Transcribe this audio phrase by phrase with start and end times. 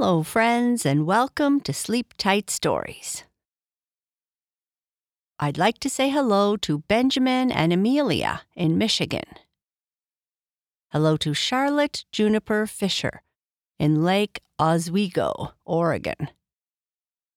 [0.00, 3.24] Hello, friends, and welcome to Sleep Tight Stories.
[5.40, 9.26] I'd like to say hello to Benjamin and Amelia in Michigan.
[10.92, 13.22] Hello to Charlotte Juniper Fisher
[13.80, 16.28] in Lake Oswego, Oregon.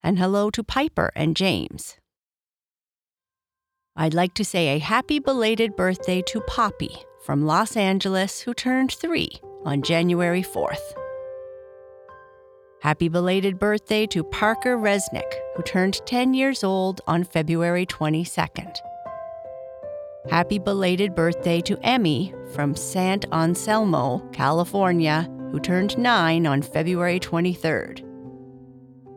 [0.04, 1.98] And hello to Piper and James.
[3.96, 8.92] I'd like to say a happy belated birthday to Poppy from Los Angeles, who turned
[8.92, 9.30] three
[9.66, 11.01] on January 4th.
[12.82, 18.76] Happy belated birthday to Parker Resnick, who turned 10 years old on February 22nd.
[20.32, 28.04] Happy belated birthday to Emmy from San Anselmo, California, who turned 9 on February 23rd.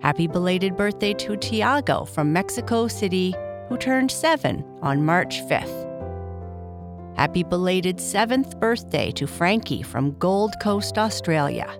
[0.02, 3.34] Happy belated birthday to Tiago from Mexico City,
[3.70, 7.16] who turned 7 on March 5th.
[7.16, 11.74] Happy belated 7th birthday to Frankie from Gold Coast, Australia.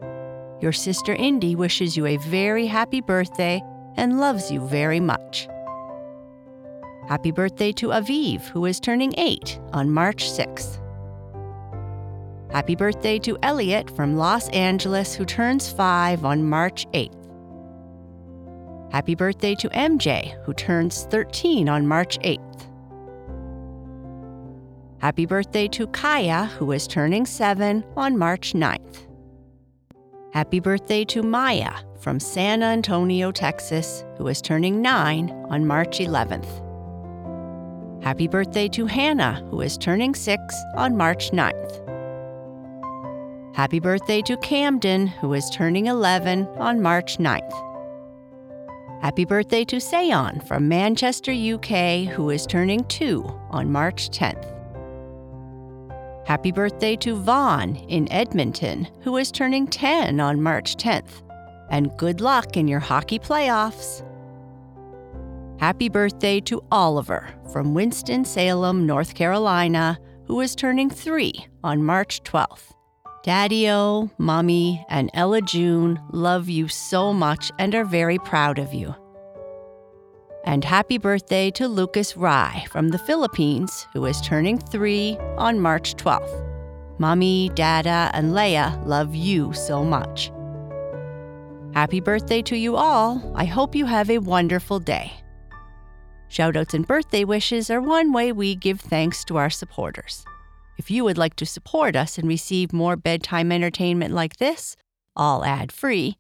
[0.64, 3.62] Your sister Indy wishes you a very happy birthday
[3.98, 5.46] and loves you very much.
[7.06, 10.80] Happy birthday to Aviv, who is turning 8 on March 6th.
[12.50, 17.12] Happy birthday to Elliot from Los Angeles, who turns 5 on March 8th.
[18.90, 22.66] Happy birthday to MJ, who turns 13 on March 8th.
[24.96, 29.13] Happy birthday to Kaya, who is turning 7 on March 9th.
[30.34, 36.48] Happy birthday to Maya from San Antonio, Texas, who is turning 9 on March 11th.
[38.02, 40.42] Happy birthday to Hannah, who is turning 6
[40.74, 41.80] on March 9th.
[43.54, 47.52] Happy birthday to Camden, who is turning 11 on March 9th.
[49.02, 54.53] Happy birthday to Sayon from Manchester, UK, who is turning 2 on March 10th.
[56.27, 61.22] Happy birthday to Vaughn in Edmonton, who is turning 10 on March 10th.
[61.71, 64.03] And good luck in your hockey playoffs.
[65.60, 71.32] Happy birthday to Oliver from Winston-Salem, North Carolina, who is turning 3
[71.62, 72.72] on March 12th.
[73.22, 78.72] Daddy O, Mommy, and Ella June love you so much and are very proud of
[78.72, 78.94] you.
[80.47, 85.94] And happy birthday to Lucas Rai from the Philippines, who is turning three on March
[85.94, 86.44] 12th.
[86.99, 90.31] Mommy, Dada, and Leia love you so much.
[91.72, 93.33] Happy birthday to you all.
[93.34, 95.12] I hope you have a wonderful day.
[96.31, 100.25] Shoutouts and birthday wishes are one way we give thanks to our supporters.
[100.77, 104.77] If you would like to support us and receive more bedtime entertainment like this,
[105.16, 106.16] all ad-free,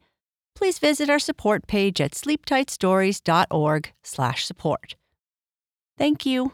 [0.54, 4.96] please visit our support page at sleeptightstories.org slash support.
[5.96, 6.52] Thank you.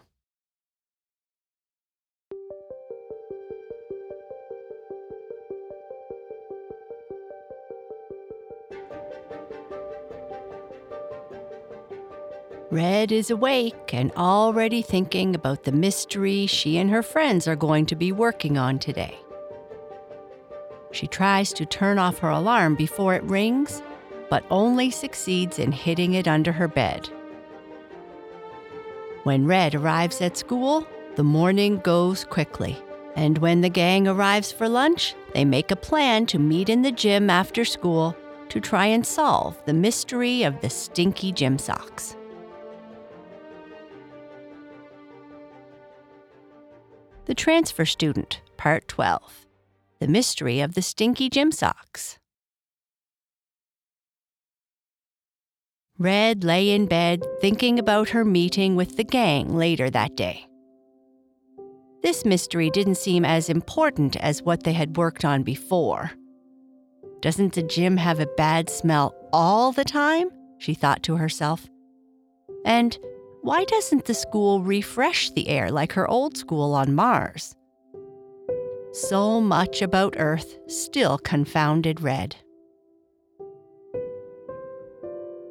[12.70, 17.84] Red is awake and already thinking about the mystery she and her friends are going
[17.86, 19.18] to be working on today.
[20.92, 23.82] She tries to turn off her alarm before it rings,
[24.30, 27.10] but only succeeds in hitting it under her bed.
[29.24, 30.86] When Red arrives at school,
[31.16, 32.78] the morning goes quickly.
[33.16, 36.92] And when the gang arrives for lunch, they make a plan to meet in the
[36.92, 38.16] gym after school
[38.48, 42.16] to try and solve the mystery of the stinky gym socks.
[47.26, 49.46] The Transfer Student, Part 12
[49.98, 52.19] The Mystery of the Stinky Gym Socks.
[56.00, 60.46] Red lay in bed thinking about her meeting with the gang later that day.
[62.02, 66.12] This mystery didn't seem as important as what they had worked on before.
[67.20, 70.30] Doesn't the gym have a bad smell all the time?
[70.56, 71.68] She thought to herself.
[72.64, 72.98] And
[73.42, 77.54] why doesn't the school refresh the air like her old school on Mars?
[78.94, 82.36] So much about Earth still confounded Red.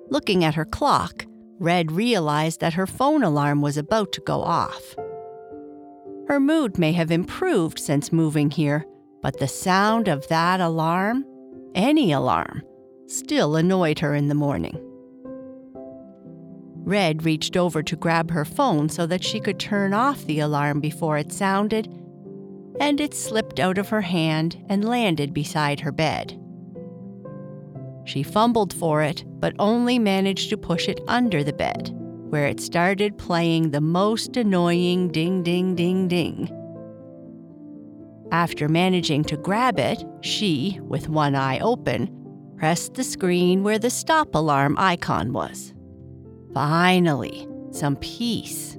[0.10, 1.26] Looking at her clock,
[1.60, 4.96] Red realized that her phone alarm was about to go off.
[6.28, 8.86] Her mood may have improved since moving here,
[9.22, 11.26] but the sound of that alarm,
[11.76, 12.64] any alarm,
[13.08, 14.80] still annoyed her in the morning.
[16.84, 20.80] Red reached over to grab her phone so that she could turn off the alarm
[20.80, 21.88] before it sounded,
[22.80, 26.40] and it slipped out of her hand and landed beside her bed.
[28.06, 31.92] She fumbled for it, but only managed to push it under the bed,
[32.30, 36.50] where it started playing the most annoying ding ding ding ding.
[38.31, 42.16] After managing to grab it, she, with one eye open,
[42.57, 45.74] pressed the screen where the stop alarm icon was.
[46.54, 48.78] Finally, some peace.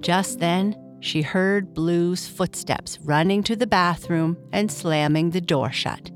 [0.00, 6.10] Just then, she heard Blue's footsteps running to the bathroom and slamming the door shut.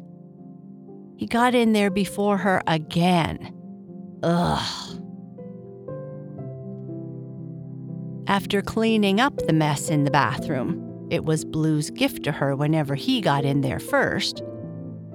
[1.22, 3.54] He got in there before her again.
[4.24, 5.00] Ugh.
[8.26, 12.96] After cleaning up the mess in the bathroom, it was Blue's gift to her whenever
[12.96, 14.42] he got in there first.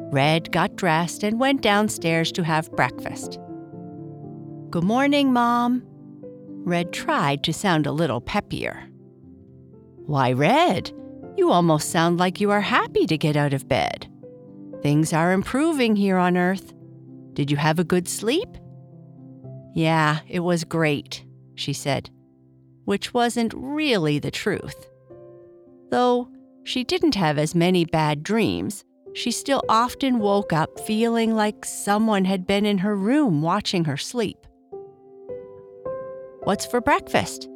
[0.09, 3.37] Red got dressed and went downstairs to have breakfast.
[4.69, 5.83] Good morning, Mom.
[6.63, 8.81] Red tried to sound a little peppier.
[10.05, 10.89] Why, Red,
[11.35, 14.09] you almost sound like you are happy to get out of bed.
[14.81, 16.73] Things are improving here on Earth.
[17.33, 18.49] Did you have a good sleep?
[19.73, 21.23] Yeah, it was great,
[21.55, 22.09] she said,
[22.85, 24.87] which wasn't really the truth.
[25.91, 26.29] Though
[26.63, 28.83] she didn't have as many bad dreams,
[29.13, 33.97] she still often woke up feeling like someone had been in her room watching her
[33.97, 34.37] sleep.
[36.43, 37.49] What's for breakfast?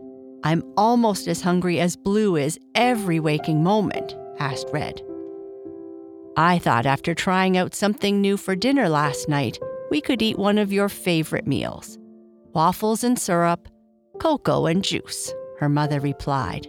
[0.43, 5.01] I'm almost as hungry as Blue is every waking moment, asked Red.
[6.37, 10.57] I thought after trying out something new for dinner last night, we could eat one
[10.57, 11.97] of your favorite meals
[12.53, 13.67] waffles and syrup,
[14.19, 16.67] cocoa and juice, her mother replied.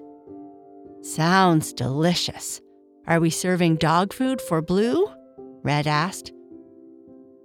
[1.03, 2.61] Sounds delicious.
[3.06, 5.09] Are we serving dog food for Blue?
[5.62, 6.32] Red asked.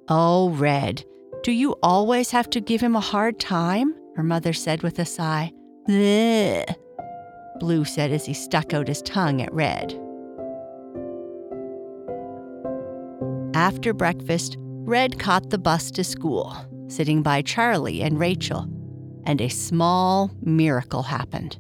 [0.08, 1.04] Oh, Red,
[1.44, 3.96] do you always have to give him a hard time?
[4.16, 5.52] her mother said with a sigh.
[5.88, 6.66] Bleh,
[7.60, 10.00] Blue said as he stuck out his tongue at Red.
[13.58, 16.56] After breakfast, Red caught the bus to school,
[16.90, 18.70] sitting by Charlie and Rachel,
[19.24, 21.58] and a small miracle happened.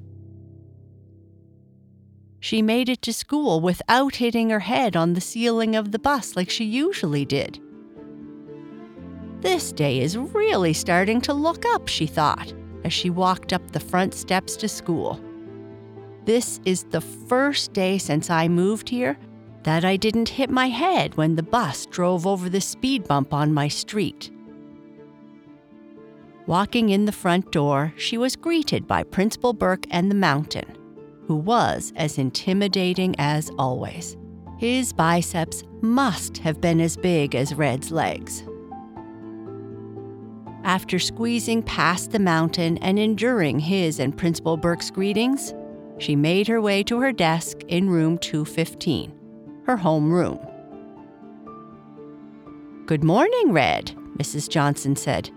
[2.39, 6.35] She made it to school without hitting her head on the ceiling of the bus
[6.35, 7.59] like she usually did.
[9.41, 12.53] This day is really starting to look up, she thought,
[12.83, 15.19] as she walked up the front steps to school.
[16.25, 19.17] This is the first day since I moved here
[19.67, 23.53] that I didn't hit my head when the bus drove over the speed bump on
[23.53, 24.31] my street.
[26.45, 30.77] Walking in the front door, she was greeted by Principal Burke and the mountain,
[31.27, 34.15] who was as intimidating as always.
[34.57, 38.45] His biceps must have been as big as Red's legs.
[40.63, 45.53] After squeezing past the mountain and enduring his and Principal Burke's greetings,
[45.97, 49.16] she made her way to her desk in room 215,
[49.67, 50.39] her home room.
[52.85, 54.49] Good morning, Red, Mrs.
[54.49, 55.29] Johnson said.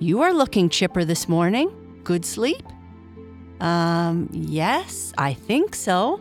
[0.00, 1.70] You are looking chipper this morning.
[2.02, 2.64] Good sleep?
[3.60, 6.20] Um, yes, I think so.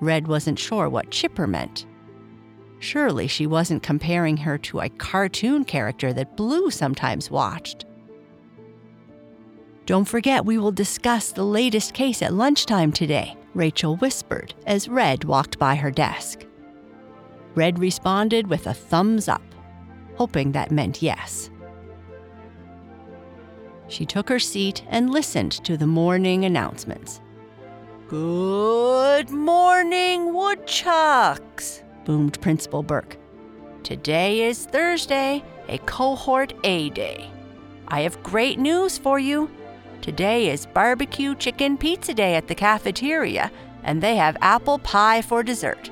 [0.00, 1.84] Red wasn't sure what chipper meant.
[2.78, 7.84] Surely she wasn't comparing her to a cartoon character that Blue sometimes watched.
[9.84, 15.24] Don't forget, we will discuss the latest case at lunchtime today, Rachel whispered as Red
[15.24, 16.44] walked by her desk.
[17.54, 19.42] Red responded with a thumbs up,
[20.16, 21.50] hoping that meant yes.
[23.88, 27.20] She took her seat and listened to the morning announcements.
[28.08, 31.82] Good morning, woodchucks!
[32.04, 33.18] boomed Principal Burke.
[33.82, 37.30] Today is Thursday, a cohort A day.
[37.88, 39.50] I have great news for you.
[40.02, 43.50] Today is barbecue chicken pizza day at the cafeteria,
[43.82, 45.90] and they have apple pie for dessert.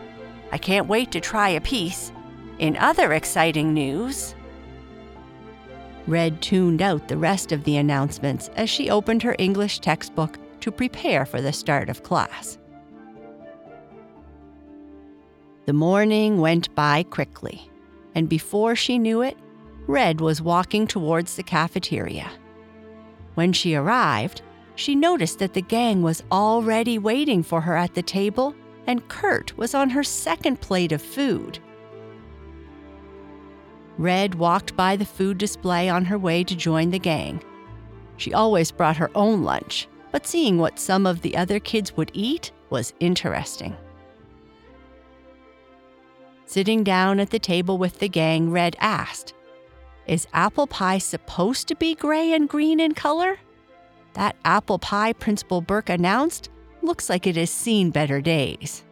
[0.52, 2.12] I can't wait to try a piece.
[2.58, 4.34] In other exciting news,
[6.06, 10.70] Red tuned out the rest of the announcements as she opened her English textbook to
[10.70, 12.58] prepare for the start of class.
[15.66, 17.68] The morning went by quickly,
[18.14, 19.36] and before she knew it,
[19.88, 22.30] Red was walking towards the cafeteria.
[23.34, 24.42] When she arrived,
[24.76, 28.54] she noticed that the gang was already waiting for her at the table,
[28.86, 31.58] and Kurt was on her second plate of food.
[33.98, 37.42] Red walked by the food display on her way to join the gang.
[38.18, 42.10] She always brought her own lunch, but seeing what some of the other kids would
[42.12, 43.76] eat was interesting.
[46.44, 49.34] Sitting down at the table with the gang, Red asked,
[50.06, 53.38] Is apple pie supposed to be gray and green in color?
[54.12, 56.50] That apple pie Principal Burke announced
[56.86, 58.84] looks like it has seen better days.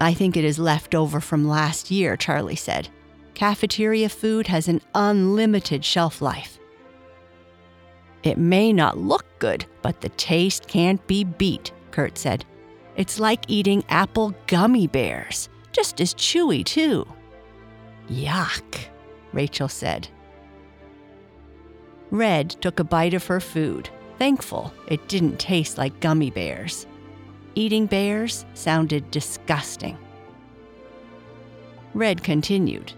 [0.00, 2.88] I think it is left over from last year, Charlie said.
[3.34, 6.58] Cafeteria food has an unlimited shelf life.
[8.22, 12.44] It may not look good, but the taste can't be beat, Kurt said.
[12.96, 15.48] It's like eating apple gummy bears.
[15.70, 17.06] just as chewy, too.
[18.10, 18.86] Yuck,
[19.32, 20.08] Rachel said.
[22.10, 26.86] Red took a bite of her food, thankful it didn't taste like gummy bears.
[27.54, 29.96] Eating bears sounded disgusting.
[31.94, 32.92] Red continued,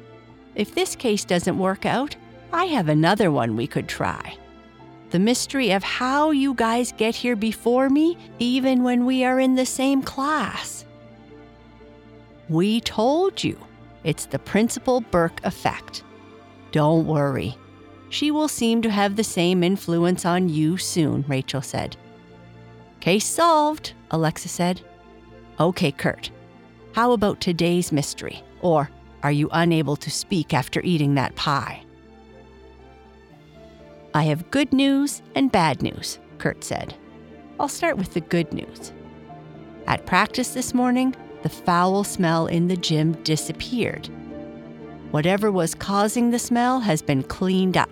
[0.55, 2.17] If this case doesn't work out,
[2.53, 4.37] I have another one we could try.
[5.11, 9.55] The mystery of how you guys get here before me, even when we are in
[9.55, 10.85] the same class.
[12.49, 13.59] We told you.
[14.03, 16.03] It's the Principal Burke effect.
[16.73, 17.57] Don't worry.
[18.11, 21.97] She will seem to have the same influence on you soon, Rachel said.
[22.99, 24.83] Case solved, Alexa said.
[25.59, 26.31] Okay, Kurt.
[26.93, 28.43] How about today's mystery?
[28.63, 28.91] Or
[29.23, 31.85] are you unable to speak after eating that pie?
[34.13, 36.95] I have good news and bad news, Kurt said.
[37.61, 38.93] I'll start with the good news.
[39.87, 44.09] At practice this morning, the foul smell in the gym disappeared.
[45.11, 47.91] Whatever was causing the smell has been cleaned up.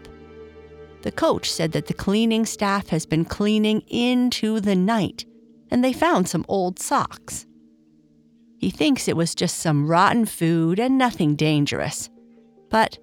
[1.02, 5.24] The coach said that the cleaning staff has been cleaning into the night,
[5.70, 7.46] and they found some old socks.
[8.58, 12.10] He thinks it was just some rotten food and nothing dangerous.
[12.70, 12.98] But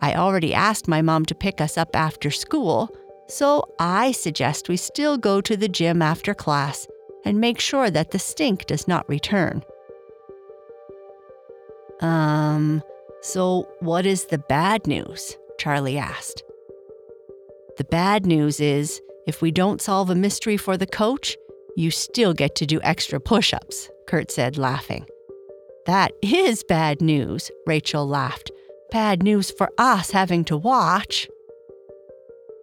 [0.00, 2.88] I already asked my mom to pick us up after school,
[3.28, 6.86] so I suggest we still go to the gym after class
[7.24, 9.62] and make sure that the stink does not return.
[12.00, 12.82] Um,
[13.22, 15.36] so what is the bad news?
[15.58, 16.42] Charlie asked.
[17.76, 21.36] The bad news is if we don't solve a mystery for the coach,
[21.76, 25.06] you still get to do extra push ups, Kurt said, laughing.
[25.86, 28.50] That is bad news, Rachel laughed.
[28.90, 31.28] Bad news for us having to watch.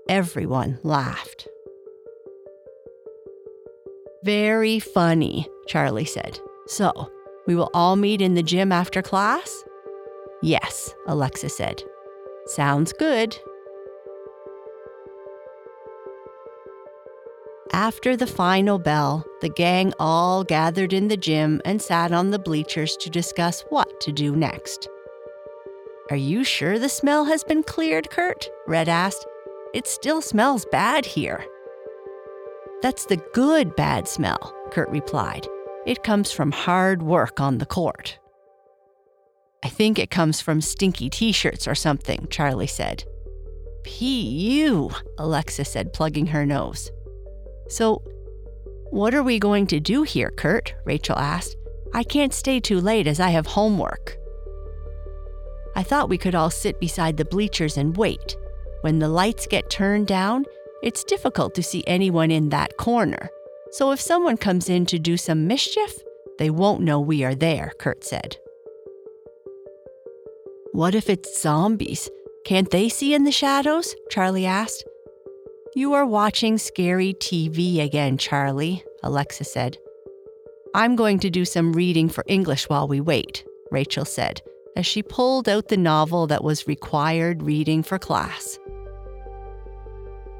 [0.09, 1.47] Everyone laughed.
[4.23, 6.39] Very funny, Charlie said.
[6.67, 7.11] So,
[7.47, 9.63] we will all meet in the gym after class?
[10.41, 11.83] Yes, Alexa said.
[12.45, 13.37] Sounds good.
[17.73, 22.39] After the final bell, the gang all gathered in the gym and sat on the
[22.39, 24.87] bleachers to discuss what to do next.
[26.09, 28.49] Are you sure the smell has been cleared, Kurt?
[28.67, 29.25] Red asked.
[29.73, 31.43] It still smells bad here.
[32.81, 35.45] That's the good bad smell, Kurt replied.
[35.85, 38.17] It comes from hard work on the court.
[39.63, 43.03] I think it comes from stinky t shirts or something, Charlie said.
[43.83, 46.91] P.U., Alexa said, plugging her nose.
[47.69, 48.03] So,
[48.91, 50.73] what are we going to do here, Kurt?
[50.85, 51.55] Rachel asked.
[51.93, 54.17] I can't stay too late as I have homework.
[55.75, 58.35] I thought we could all sit beside the bleachers and wait.
[58.81, 60.45] When the lights get turned down,
[60.83, 63.29] it's difficult to see anyone in that corner.
[63.71, 65.93] So if someone comes in to do some mischief,
[66.39, 68.37] they won't know we are there, Kurt said.
[70.73, 72.09] What if it's zombies?
[72.45, 73.95] Can't they see in the shadows?
[74.09, 74.83] Charlie asked.
[75.75, 79.77] You are watching scary TV again, Charlie, Alexa said.
[80.75, 84.41] I'm going to do some reading for English while we wait, Rachel said,
[84.75, 88.59] as she pulled out the novel that was required reading for class.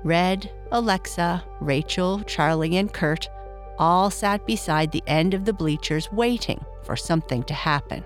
[0.03, 3.29] Red, Alexa, Rachel, Charlie, and Kurt
[3.79, 8.03] all sat beside the end of the bleachers waiting for something to happen.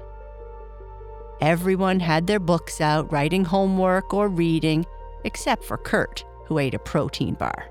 [1.42, 4.86] Everyone had their books out, writing homework or reading,
[5.24, 7.68] except for Kurt, who ate a protein bar.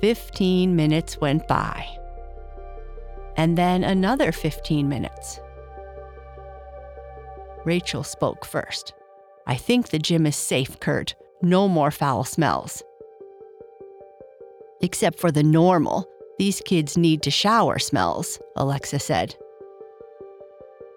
[0.00, 1.84] Fifteen minutes went by.
[3.36, 5.40] And then another 15 minutes.
[7.64, 8.94] Rachel spoke first.
[9.46, 11.16] I think the gym is safe, Kurt.
[11.42, 12.82] No more foul smells.
[14.82, 16.06] Except for the normal,
[16.38, 19.34] these kids need to shower smells, Alexa said.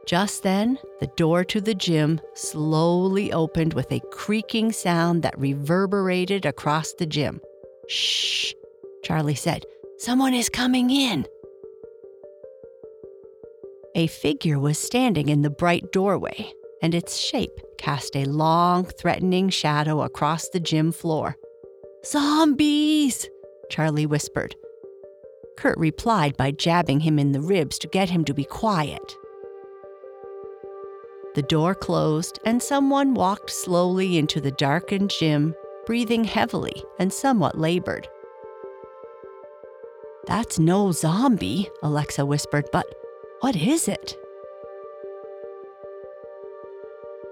[0.07, 6.45] Just then, the door to the gym slowly opened with a creaking sound that reverberated
[6.45, 7.39] across the gym.
[7.87, 8.53] Shh,
[9.03, 9.65] Charlie said.
[9.97, 11.25] Someone is coming in.
[13.93, 19.49] A figure was standing in the bright doorway and its shape cast a long, threatening
[19.49, 21.35] shadow across the gym floor.
[22.05, 23.29] Zombies!
[23.69, 24.55] Charlie whispered.
[25.57, 29.15] Kurt replied by jabbing him in the ribs to get him to be quiet.
[31.33, 37.57] The door closed, and someone walked slowly into the darkened gym, breathing heavily and somewhat
[37.57, 38.07] labored.
[40.27, 42.85] That's no zombie, Alexa whispered, but
[43.39, 44.17] what is it?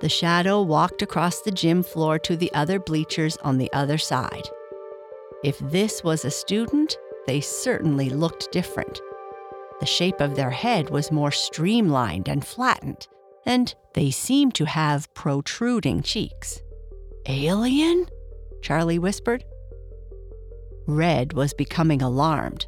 [0.01, 4.49] The shadow walked across the gym floor to the other bleachers on the other side.
[5.43, 9.01] If this was a student, they certainly looked different.
[9.81, 13.07] The shape of their head was more streamlined and flattened,
[13.49, 16.61] and they seemed to have protruding cheeks.
[17.27, 18.05] Alien?
[18.61, 19.43] Charlie whispered.
[20.85, 22.67] Red was becoming alarmed.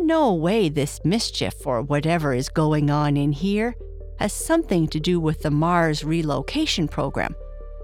[0.00, 3.76] No way this mischief or whatever is going on in here
[4.18, 7.36] has something to do with the Mars relocation program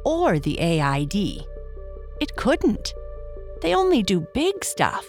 [0.04, 1.14] or the AID.
[2.20, 2.94] It couldn't.
[3.62, 5.06] They only do big stuff.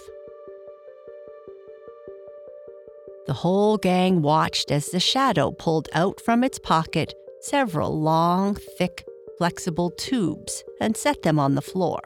[3.27, 9.05] The whole gang watched as the shadow pulled out from its pocket several long, thick,
[9.37, 11.99] flexible tubes and set them on the floor.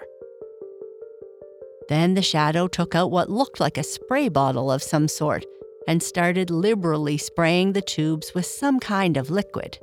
[1.90, 5.46] Then the shadow took out what looked like a spray bottle of some sort
[5.88, 9.80] and started liberally spraying the tubes with some kind of liquid.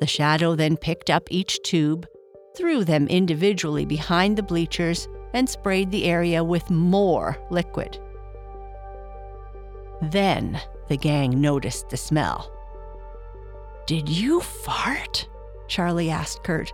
[0.00, 2.06] The shadow then picked up each tube,
[2.56, 7.98] threw them individually behind the bleachers, and sprayed the area with more liquid.
[10.02, 12.52] Then the gang noticed the smell.
[13.86, 15.28] Did you fart?
[15.68, 16.72] Charlie asked Kurt.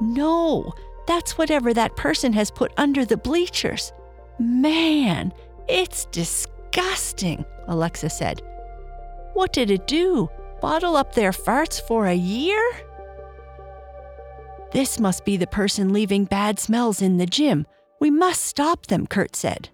[0.00, 0.72] No,
[1.06, 3.92] that's whatever that person has put under the bleachers.
[4.38, 5.32] Man,
[5.68, 8.42] it's disgusting, Alexa said.
[9.34, 10.28] What did it do?
[10.60, 12.62] Bottle up their farts for a year?
[14.72, 17.66] This must be the person leaving bad smells in the gym.
[18.00, 19.70] We must stop them, Kurt said.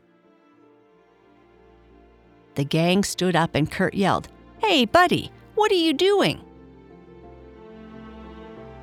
[2.54, 4.28] The gang stood up and Kurt yelled,
[4.58, 6.40] Hey, buddy, what are you doing?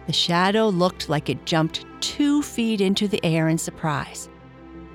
[0.07, 4.29] The shadow looked like it jumped two feet into the air in surprise.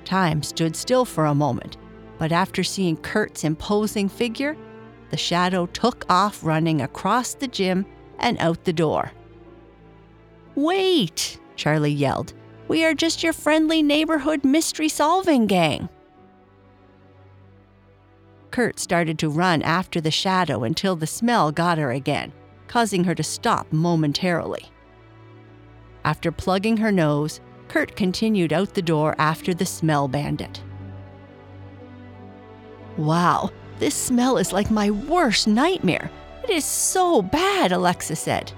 [0.03, 1.77] Time stood still for a moment,
[2.17, 4.57] but after seeing Kurt's imposing figure,
[5.09, 7.85] the shadow took off running across the gym
[8.19, 9.11] and out the door.
[10.55, 12.33] Wait, Charlie yelled.
[12.67, 15.89] We are just your friendly neighborhood mystery solving gang.
[18.55, 22.31] Kurt started to run after the shadow until the smell got her again,
[22.69, 24.71] causing her to stop momentarily.
[26.05, 30.63] After plugging her nose, Kurt continued out the door after the smell bandit.
[32.95, 36.09] Wow, this smell is like my worst nightmare.
[36.41, 38.53] It is so bad, Alexa said.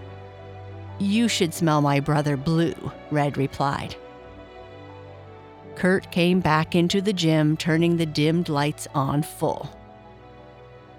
[1.00, 3.96] You should smell my brother Blue, Red replied.
[5.74, 9.72] Kurt came back into the gym, turning the dimmed lights on full.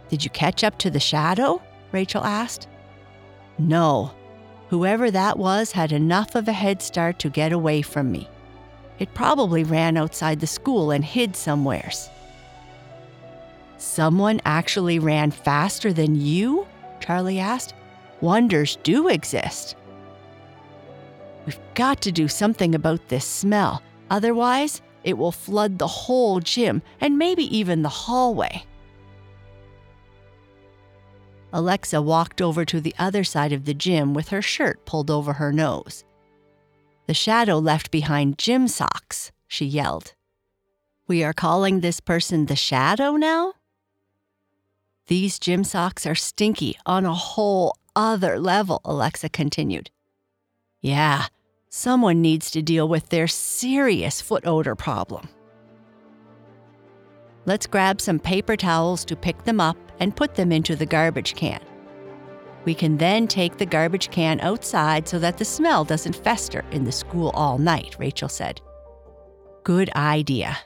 [0.08, 1.62] Did you catch up to the shadow?
[1.92, 2.68] Rachel asked.
[3.58, 4.12] No,
[4.68, 8.28] Whoever that was had enough of a head start to get away from me.
[8.98, 12.10] It probably ran outside the school and hid somewheres.
[13.78, 16.66] Someone actually ran faster than you?
[17.00, 17.74] Charlie asked.
[18.20, 19.76] Wonders do exist.
[21.46, 26.82] We've got to do something about this smell, otherwise, it will flood the whole gym
[27.00, 28.66] and maybe even the hallway.
[31.52, 35.34] Alexa walked over to the other side of the gym with her shirt pulled over
[35.34, 36.04] her nose.
[37.06, 40.12] The shadow left behind gym socks, she yelled.
[41.06, 43.54] We are calling this person the shadow now?
[45.06, 49.90] These gym socks are stinky on a whole other level, Alexa continued.
[50.82, 51.28] Yeah,
[51.70, 55.30] someone needs to deal with their serious foot odor problem.
[57.48, 61.34] Let's grab some paper towels to pick them up and put them into the garbage
[61.34, 61.62] can.
[62.66, 66.84] We can then take the garbage can outside so that the smell doesn't fester in
[66.84, 68.60] the school all night, Rachel said.
[69.64, 70.58] Good idea.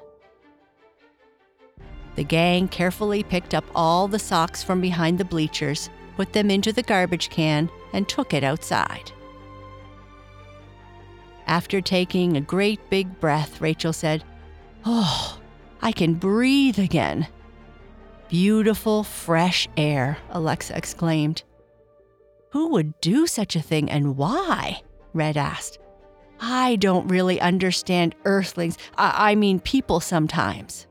[2.16, 6.72] The gang carefully picked up all the socks from behind the bleachers, put them into
[6.72, 9.12] the garbage can, and took it outside.
[11.46, 14.24] After taking a great big breath, Rachel said,
[14.84, 15.38] Oh,
[15.82, 17.26] I can breathe again.
[18.28, 21.42] Beautiful, fresh air, Alexa exclaimed.
[22.50, 24.82] Who would do such a thing and why?
[25.12, 25.78] Red asked.
[26.40, 30.86] I don't really understand earthlings, I, I mean people sometimes.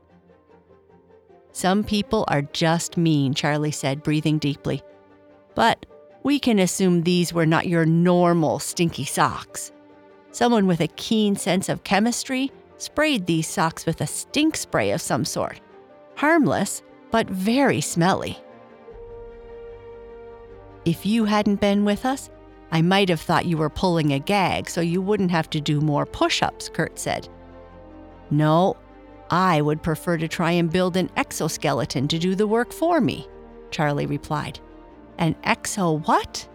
[1.52, 4.82] Some people are just mean, Charlie said, breathing deeply.
[5.54, 5.84] But
[6.22, 9.72] we can assume these were not your normal stinky socks.
[10.30, 12.50] Someone with a keen sense of chemistry
[12.82, 15.60] sprayed these socks with a stink spray of some sort.
[16.16, 18.38] Harmless, but very smelly.
[20.84, 22.28] If you hadn't been with us,
[22.72, 25.80] I might have thought you were pulling a gag so you wouldn't have to do
[25.80, 27.28] more push ups, Kurt said.
[28.30, 28.76] No,
[29.30, 33.28] I would prefer to try and build an exoskeleton to do the work for me,
[33.70, 34.58] Charlie replied.
[35.18, 36.48] An exo what?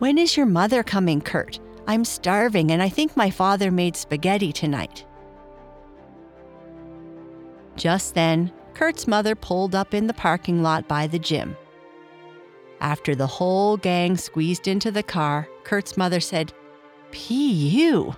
[0.00, 1.60] When is your mother coming, Kurt?
[1.88, 5.06] I'm starving and I think my father made spaghetti tonight.
[7.76, 11.56] Just then, Kurt's mother pulled up in the parking lot by the gym.
[12.80, 16.52] After the whole gang squeezed into the car, Kurt's mother said,
[17.10, 18.14] P.U.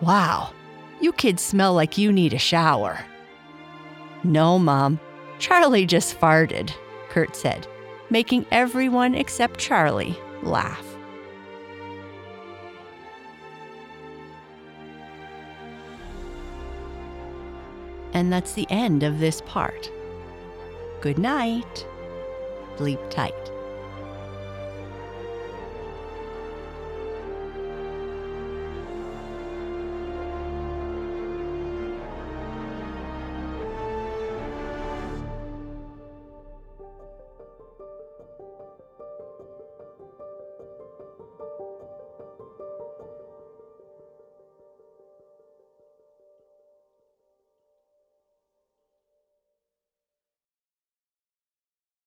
[0.00, 0.52] Wow,
[1.00, 3.04] you kids smell like you need a shower.
[4.24, 4.98] No, Mom.
[5.38, 6.72] Charlie just farted,
[7.10, 7.66] Kurt said,
[8.08, 10.91] making everyone except Charlie laugh.
[18.12, 19.90] And that's the end of this part.
[21.00, 21.86] Good night.
[22.76, 23.51] Sleep tight.